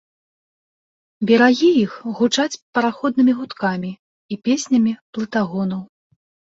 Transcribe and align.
Берагі 1.31 1.69
іх 1.83 1.93
гучаць 2.21 2.59
параходнымі 2.79 3.33
гудкамі 3.43 3.95
і 4.33 4.43
песнямі 4.45 4.91
плытагонаў. 5.17 5.81